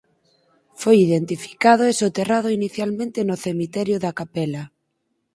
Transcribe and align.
Foi 0.81 0.95
identificado 1.07 1.83
e 1.91 1.97
soterrado 2.01 2.47
inicialmente 2.59 3.19
no 3.27 3.35
cemiterio 3.45 3.97
da 4.03 4.11
Capela. 4.19 4.63